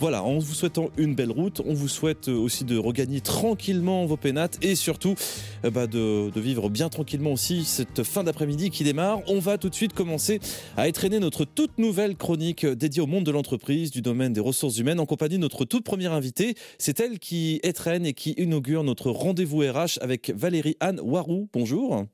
[0.00, 4.16] Voilà, en vous souhaitant une belle route, on vous souhaite aussi de regagner tranquillement vos
[4.16, 5.14] pénates et surtout
[5.62, 9.20] bah, de, de, vivre bien tranquillement aussi cette fin d'après-midi qui démarre.
[9.28, 10.40] On va tout de suite commencer
[10.78, 14.78] à étraîner notre toute nouvelle chronique dédiée au monde de l'entreprise, du domaine des ressources
[14.78, 16.54] humaines, en compagnie de notre toute première invitée.
[16.78, 21.50] C'est elle qui étraîne et qui inaugure notre rendez-vous RH avec Valérie Anne Warou.
[21.52, 22.06] Bonjour.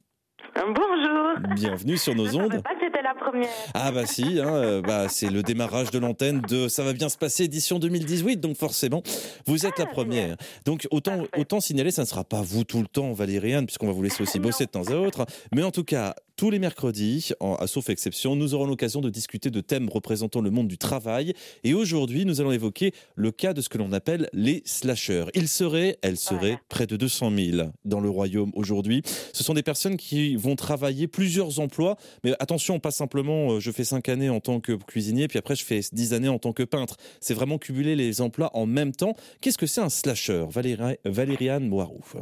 [0.56, 1.54] Bonjour.
[1.54, 2.62] Bienvenue sur nos ondes.
[2.62, 3.48] Pas la première.
[3.74, 7.08] Ah bah si, hein, euh, bah, c'est le démarrage de l'antenne de Ça va bien
[7.08, 9.02] se passer édition 2018, donc forcément,
[9.46, 10.36] vous êtes Ah, la première.
[10.64, 13.86] Donc autant, autant signaler, ça ne sera pas vous tout le temps, Valérie Anne, puisqu'on
[13.86, 15.26] va vous laisser aussi bosser de temps à autre.
[15.54, 19.08] Mais en tout cas, tous les mercredis, en, à sauf exception, nous aurons l'occasion de
[19.10, 21.32] discuter de thèmes représentant le monde du travail.
[21.64, 25.30] Et aujourd'hui, nous allons évoquer le cas de ce que l'on appelle les slasheurs.
[25.34, 26.60] Ils seraient, elles seraient Voilà.
[26.68, 29.02] près de 200 000 dans le royaume aujourd'hui.
[29.32, 31.96] Ce sont des personnes qui vont travailler plusieurs emplois.
[32.22, 35.56] Mais attention, pas simplement euh, je fais 5 années en tant que cuisinier, puis après
[35.56, 36.96] je fais 10 années en tant que peintre.
[37.20, 39.14] C'est vraiment cumuler les emplois en même temps.
[39.40, 42.16] Qu'est-ce que c'est un slasher Valérie, Valériane Moirouf?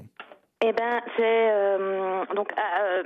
[0.66, 3.02] Eh ben, c'est euh, donc, euh,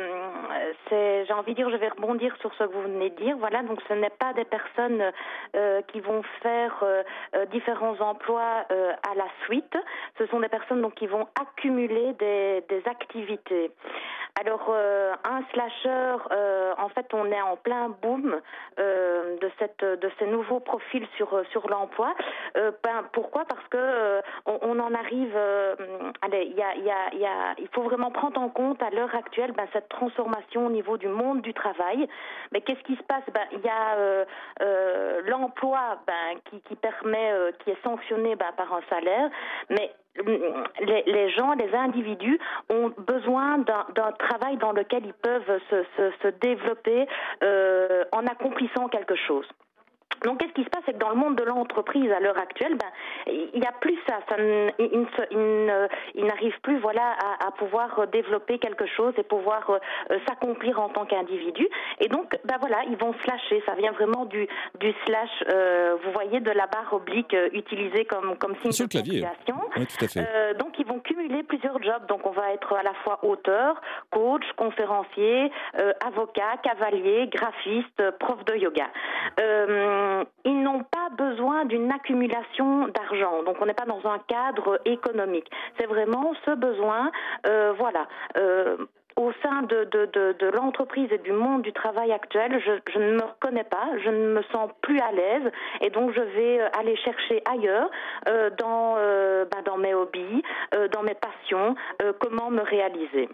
[0.89, 3.37] c'est, j'ai envie de dire, je vais rebondir sur ce que vous venez de dire.
[3.37, 5.03] Voilà, donc ce n'est pas des personnes
[5.57, 7.03] euh, qui vont faire euh,
[7.35, 9.77] euh, différents emplois euh, à la suite.
[10.19, 13.73] Ce sont des personnes donc qui vont accumuler des, des activités.
[14.41, 18.41] Alors, euh, un slasher, euh, en fait, on est en plein boom
[18.79, 22.15] euh, de cette de ces nouveaux profils sur sur l'emploi.
[22.57, 23.45] Euh, ben, pourquoi?
[23.47, 25.35] Parce que euh, on, on en arrive.
[25.35, 25.75] euh,
[26.23, 28.91] allez, il y a, y a, y a, il faut vraiment prendre en compte à
[28.91, 32.09] l'heure actuelle ben, cette transformation au niveau du monde du travail.
[32.53, 33.25] Mais qu'est-ce qui se passe?
[33.35, 34.25] Ben, il y a euh,
[34.63, 39.31] euh, l'emploi ben, qui, qui permet, euh, qui est sanctionné ben, par un salaire,
[39.71, 39.91] mais
[40.27, 42.39] les, gens, les individus
[42.71, 47.07] ont besoin d'un travail dans lequel ils peuvent se, se, se développer
[47.43, 49.47] euh, en accomplissant quelque chose.
[50.25, 52.77] Donc, qu'est-ce qui se passe C'est que dans le monde de l'entreprise à l'heure actuelle,
[52.77, 52.89] ben,
[53.27, 54.19] il n'y a plus ça.
[54.29, 59.79] ça il, n'arrive plus, voilà, à, à pouvoir euh, développer quelque chose et pouvoir euh,
[60.11, 61.69] euh, s'accomplir en tant qu'individu.
[62.01, 63.63] Et donc, ben voilà, ils vont slasher.
[63.67, 64.47] Ça vient vraiment du
[64.81, 65.31] du slash.
[65.49, 69.57] euh, vous voyez de la barre oblique euh, utilisée comme comme signe Sur de ponctuation.
[69.77, 70.21] Oui, tout à fait.
[70.21, 72.07] Euh, donc ils vont cumuler plusieurs jobs.
[72.09, 78.45] Donc on va être à la fois auteur, coach, conférencier, euh, avocat, cavalier, graphiste, prof
[78.45, 78.87] de yoga.
[79.41, 80.08] Euh,
[80.45, 83.43] ils n'ont pas besoin d'une accumulation d'argent.
[83.45, 85.51] Donc on n'est pas dans un cadre économique.
[85.79, 87.11] C'est vraiment ce besoin,
[87.47, 88.07] euh, voilà.
[88.37, 88.77] Euh,
[89.19, 90.07] au sein de, de,
[90.39, 94.35] de, l'entreprise et du monde du travail actuel, je, ne me reconnais pas, je ne
[94.35, 97.91] me sens plus à l'aise et donc je vais euh, aller chercher ailleurs
[98.29, 100.43] euh, dans, euh, bah, dans mes hobbies,
[100.75, 103.29] euh, dans mes passions, euh, comment me réaliser.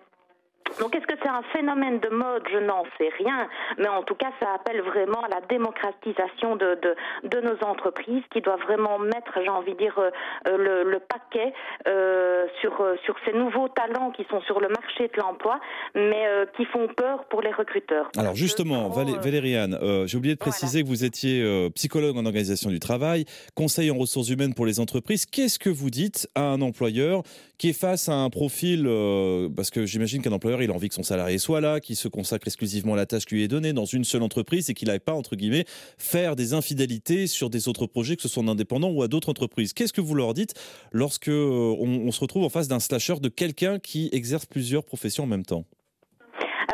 [0.80, 2.42] Donc est-ce que c'est un phénomène de mode?
[2.52, 3.48] Je n'en sais rien,
[3.78, 8.22] mais en tout cas ça appelle vraiment à la démocratisation de, de, de nos entreprises
[8.32, 10.10] qui doivent vraiment mettre, j'ai envie de dire, euh,
[10.48, 11.52] euh, le, le paquet
[11.86, 12.72] euh, sur,
[13.04, 15.60] sur ces nouveaux talents qui sont sur le marché de l'emploi,
[15.94, 18.10] mais euh, qui font peur pour les recruteurs.
[18.16, 22.16] Alors justement, Trop, Valé- Valériane, euh, j'ai oublié de préciser que vous étiez euh, psychologue
[22.16, 23.24] en organisation du travail,
[23.54, 25.26] conseiller en ressources humaines pour les entreprises.
[25.26, 27.22] Qu'est-ce que vous dites à un employeur
[27.58, 30.88] qui est face à un profil, euh, parce que j'imagine qu'un employeur, il a envie
[30.88, 33.48] que son salarié soit là, qu'il se consacre exclusivement à la tâche qui lui est
[33.48, 35.64] donnée dans une seule entreprise et qu'il n'aille pas, entre guillemets,
[35.98, 39.28] faire des infidélités sur des autres projets, que ce soit en indépendant ou à d'autres
[39.28, 39.72] entreprises.
[39.72, 40.54] Qu'est-ce que vous leur dites
[40.92, 45.24] lorsque euh, on se retrouve en face d'un slasher, de quelqu'un qui exerce plusieurs professions
[45.24, 45.64] en même temps?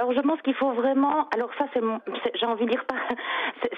[0.00, 1.28] Alors je pense qu'il faut vraiment.
[1.34, 1.82] Alors ça c'est,
[2.34, 2.96] j'ai envie de dire pas.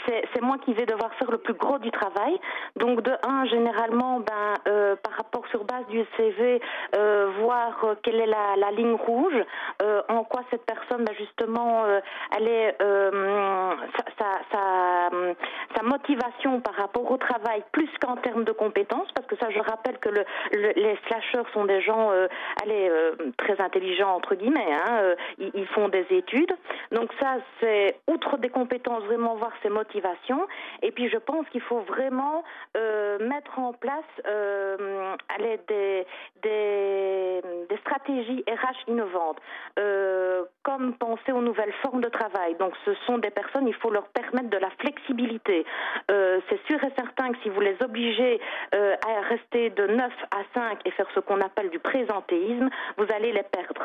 [0.06, 2.38] C'est, moi qui vais devoir faire le plus gros du travail.
[2.77, 6.61] Donc de un généralement ben euh, par rapport sur base du CV
[6.97, 9.34] euh, voir euh, quelle est la, ligne rouge,
[10.09, 11.84] en quoi cette personne ben, justement
[12.37, 12.77] elle est
[14.19, 15.11] sa,
[15.82, 19.99] motivation par rapport au travail plus qu'en termes de compétences parce que ça je rappelle
[19.99, 22.11] que le, le- les slasheurs sont des gens
[22.62, 22.91] allez
[23.37, 26.06] très intelligents entre guillemets hein, ils, ils font des
[26.91, 30.47] donc ça c'est outre des compétences vraiment voir ses motivations.
[30.83, 32.45] Et puis je pense qu'il faut vraiment
[32.77, 35.17] euh, mettre en place euh,
[35.69, 36.06] des,
[37.81, 39.38] stratégies RH innovantes
[39.79, 42.55] euh, comme penser aux nouvelles formes de travail.
[42.59, 45.64] Donc ce sont des personnes il faut leur permettre de la flexibilité.
[46.09, 48.41] C'est sûr et certain que si vous les obligez
[48.73, 53.32] à rester de 9 à 5 et faire ce qu'on appelle du présentéisme, vous allez
[53.32, 53.82] les perdre.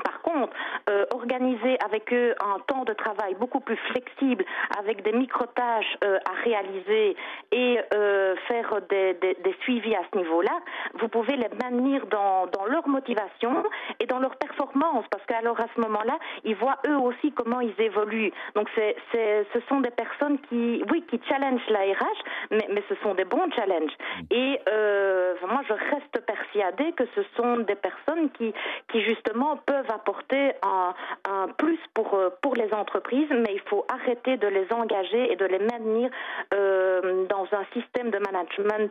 [0.00, 0.52] Par contre,
[0.88, 4.44] euh, organiser avec eux un temps de travail beaucoup plus flexible,
[4.78, 7.16] avec des micro-tâches euh, à réaliser
[7.52, 8.17] et euh,
[8.48, 10.58] faire des, des, des, suivis à ce niveau-là,
[10.94, 13.62] vous pouvez les maintenir dans, dans leur motivation
[14.00, 17.78] et dans leur performance, parce qu'alors à ce moment-là, ils voient eux aussi comment ils
[17.80, 18.32] évoluent.
[18.54, 22.82] Donc c'est, c'est, ce sont des personnes qui, oui, qui challengent la RH, mais, mais
[22.88, 23.92] ce sont des bons challenges.
[24.30, 28.52] Et euh, moi, je reste persuadée que ce sont des personnes qui,
[28.90, 30.94] qui justement peuvent apporter un,
[31.28, 35.36] un plus pour, euh, pour les entreprises, mais il faut arrêter de les engager et
[35.36, 36.10] de les maintenir
[36.54, 38.37] euh, dans un système de management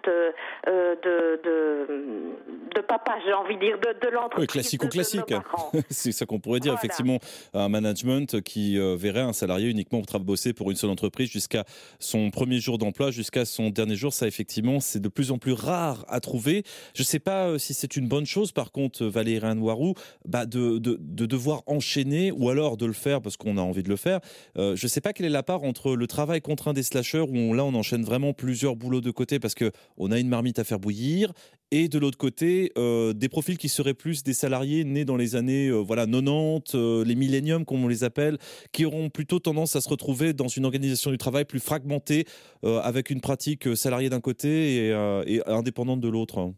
[0.07, 0.31] euh,
[0.67, 4.41] euh de, de, de, papa, j'ai envie de dire, de, de l'entreprise.
[4.41, 5.33] Oui, classique ou classique.
[5.89, 6.85] C'est ça qu'on pourrait dire, voilà.
[6.85, 7.19] effectivement,
[7.53, 11.63] un management qui euh, verrait un salarié uniquement pour bosser pour une seule entreprise jusqu'à
[11.99, 14.13] son premier jour d'emploi, jusqu'à son dernier jour.
[14.13, 16.63] Ça, effectivement, c'est de plus en plus rare à trouver.
[16.95, 19.94] Je ne sais pas si c'est une bonne chose, par contre, Valérie Noiroux,
[20.25, 23.83] bah de, de, de, devoir enchaîner ou alors de le faire parce qu'on a envie
[23.83, 24.19] de le faire.
[24.57, 27.19] Euh, je ne sais pas quelle est la part entre le travail contraint des slashers
[27.19, 30.29] où on, là on enchaîne vraiment plusieurs boulots de côté parce que on a une
[30.29, 31.31] marmite à faire bouillir
[31.71, 35.35] et de l'autre côté euh, des profils qui seraient plus des salariés nés dans les
[35.35, 38.37] années euh, voilà 90 euh, les milléniums comme on les appelle
[38.71, 42.25] qui auront plutôt tendance à se retrouver dans une organisation du travail plus fragmentée
[42.63, 46.53] avec une pratique salariée d'un côté et indépendante de l'autre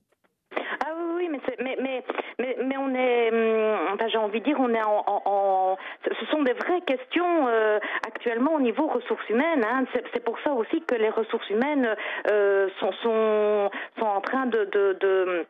[2.40, 6.26] mais on est, hum, enfin, j'ai envie de dire, on est en, en, en, ce
[6.28, 9.64] sont des vraies questions euh, actuellement au niveau ressources humaines.
[9.64, 9.86] Hein.
[10.14, 11.96] C'est pour ça aussi que les ressources humaines
[12.32, 15.46] euh, sont, sont, sont en train de, de, de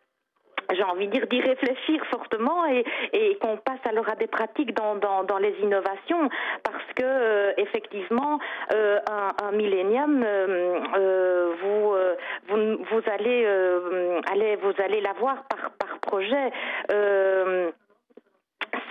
[0.75, 4.75] j'ai envie de dire d'y réfléchir fortement et, et qu'on passe alors à des pratiques
[4.75, 6.29] dans, dans, dans les innovations
[6.63, 8.39] parce que euh, effectivement
[8.73, 12.15] euh, un, un millénium euh, euh vous, euh,
[12.47, 16.51] vous vous allez euh, allez vous allez l'avoir par par projet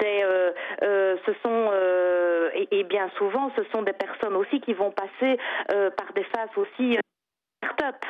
[0.00, 0.52] c'est euh,
[0.82, 4.90] euh, ce sont euh, et, et, bien souvent ce sont des personnes aussi qui vont
[4.90, 5.38] passer
[5.68, 6.98] par des phases aussi
[7.58, 8.04] start-up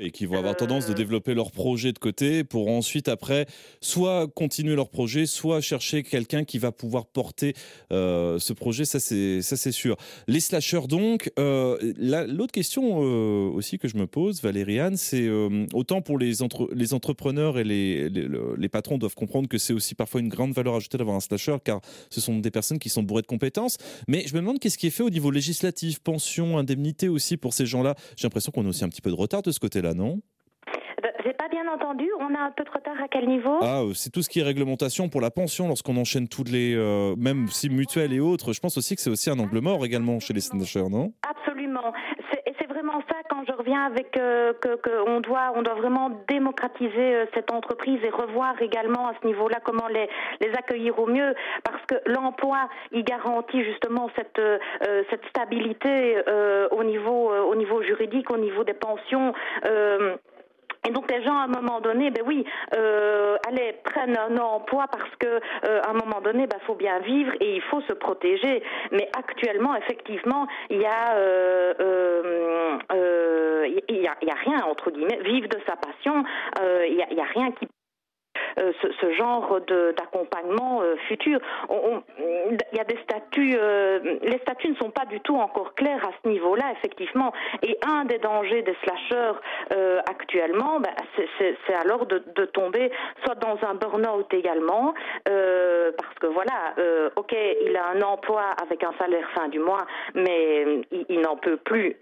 [0.00, 3.46] et qui vont avoir tendance de développer leur projet de côté pour ensuite après
[3.80, 7.54] soit continuer leur projet, soit chercher quelqu'un qui va pouvoir porter
[7.92, 8.84] euh, ce projet.
[8.84, 9.96] Ça c'est ça c'est sûr.
[10.26, 11.30] Les slashers donc.
[11.38, 16.42] Euh, L'autre question euh, aussi que je me pose, Valériane, c'est euh, autant pour les
[16.42, 18.26] entre les entrepreneurs et les les,
[18.56, 21.56] les patrons doivent comprendre que c'est aussi parfois une grande valeur ajoutée d'avoir un slasher
[21.62, 23.76] car ce sont des personnes qui sont bourrées de compétences.
[24.08, 27.52] Mais je me demande qu'est-ce qui est fait au niveau législatif, pension, indemnité aussi pour
[27.52, 27.94] ces gens-là.
[28.16, 30.20] J'ai l'impression qu'on a aussi un petit peu de retard de ce côté-là non
[31.24, 32.06] J'ai pas bien entendu.
[32.18, 33.58] On a un peu de retard à quel niveau?
[33.62, 36.74] Ah, euh, c'est tout ce qui est réglementation pour la pension lorsqu'on enchaîne toutes les,
[36.74, 38.52] euh, même si mutuelles et autres.
[38.52, 41.12] Je pense aussi que c'est aussi un angle mort également chez les snatchers, non?
[41.22, 41.49] Absolument.
[42.90, 47.14] Vraiment ça quand je reviens avec euh, que, que on doit on doit vraiment démocratiser
[47.14, 50.08] euh, cette entreprise et revoir également à ce niveau-là comment les
[50.40, 51.34] les accueillir au mieux.
[51.62, 54.58] Parce que l'emploi il garantit justement cette euh,
[55.08, 59.34] cette stabilité euh, au niveau euh, au niveau juridique au niveau des pensions
[59.66, 60.16] euh,
[60.86, 62.44] et donc les gens à un moment donné, ben oui,
[62.74, 66.98] euh, allez prennent un emploi parce que euh, à un moment donné, ben faut bien
[67.00, 68.62] vivre et il faut se protéger.
[68.90, 74.64] Mais actuellement, effectivement, il y a euh, euh, euh il y a, y a rien
[74.64, 76.24] entre guillemets, vivre de sa passion,
[76.60, 77.66] euh, il y a, il y a rien qui
[78.82, 79.60] ce, ce, genre
[79.96, 81.40] d'accompagnement euh, futur.
[81.68, 86.04] Il y a des statuts, euh, les statuts ne sont pas du tout encore clairs
[86.04, 87.32] à ce niveau-là, effectivement.
[87.62, 89.38] Et un des dangers des slashers
[89.72, 90.92] euh, actuellement, ben,
[91.38, 92.18] c'est alors de,
[92.52, 92.90] tomber
[93.24, 94.94] soit dans un burn-out également,
[95.28, 96.74] euh, parce que voilà,
[97.16, 97.34] ok,
[97.66, 101.96] il a un emploi avec un salaire fin du mois, mais il, n'en peut plus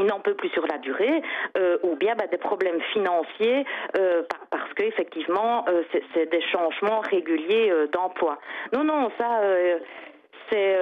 [0.00, 1.22] il n'en peut plus sur la durée,
[1.56, 3.64] euh, ou bien bah, des problèmes financiers
[3.98, 4.22] euh,
[4.70, 5.82] parce que effectivement euh,
[6.14, 8.38] c'est des changements réguliers euh, d'emploi.
[8.72, 9.78] Non, non, ça, euh,
[10.50, 10.76] c'est,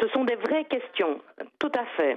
[0.00, 1.20] ce sont des vraies questions,
[1.58, 2.16] tout à fait.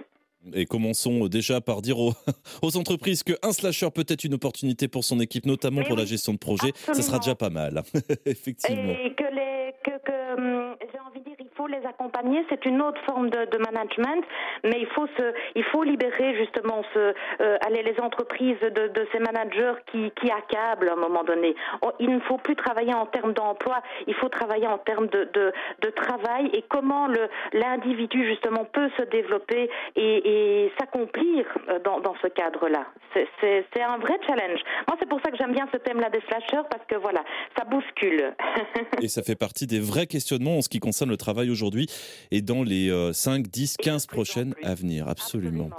[0.54, 2.14] Et commençons déjà par dire aux,
[2.62, 6.02] aux entreprises qu'un slasher peut être une opportunité pour son équipe, notamment Mais pour oui,
[6.02, 6.70] la gestion de projet.
[6.70, 6.94] Absolument.
[6.94, 7.82] Ça sera déjà pas mal,
[8.26, 8.94] effectivement.
[9.04, 12.46] Et que les, que, hum, j'ai envie de dire, il faut les accompagner.
[12.50, 14.24] C'est une autre forme de, management,
[14.64, 19.20] mais il faut se, il faut libérer justement ce, euh, aller les entreprises de, ces
[19.20, 21.56] managers qui, accablent à un moment donné.
[21.82, 25.28] On, il ne faut plus travailler en termes d'emploi, il faut travailler en termes de,
[25.34, 27.08] de, travail et comment
[27.52, 32.86] l'individu justement peut se développer et, et s'accomplir euh, dans, dans ce cadre-là.
[33.14, 34.60] C'est un vrai challenge.
[34.88, 37.24] Moi, c'est pour ça que j'aime bien ce thème-là des slashers parce que voilà,
[37.58, 38.36] ça bouscule.
[39.02, 41.88] et ça fait partie des vrais questionnements en ce qui concerne le travail aujourd'hui
[42.32, 45.08] et dans les 5, 10, 15 prochaines à venir.
[45.08, 45.70] Absolument.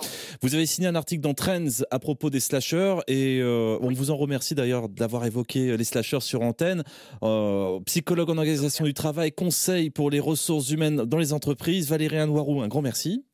[0.42, 4.16] Vous avez signé un article dans Trends à propos des slashers et on vous en
[4.16, 6.82] remercie d'ailleurs d'avoir évoqué les slashers sur antenne.
[7.86, 11.88] psychologue en organisation du travail, conseil pour les ressources humaines dans les entreprises.
[11.88, 13.24] Valérie Anouarou, un grand merci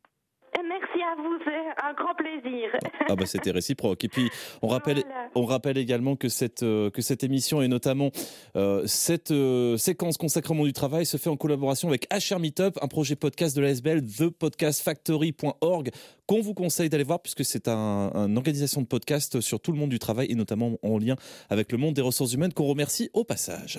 [1.83, 2.71] un grand plaisir.
[3.09, 4.05] Ah bah c'était réciproque.
[4.05, 4.31] Et puis
[4.63, 5.05] on rappelle,
[5.35, 8.11] on rappelle également que cette euh, que cette émission et notamment
[8.57, 12.39] euh, cette euh, séquence consacrée au monde du travail se fait en collaboration avec HR
[12.39, 15.91] Meetup, un projet podcast de la SBL, thepodcastfactory.org
[16.27, 19.79] qu'on vous conseille d'aller voir puisque c'est un, une organisation de podcast sur tout le
[19.79, 21.17] monde du travail et notamment en lien
[21.51, 23.75] avec le monde des ressources humaines qu'on remercie au passage.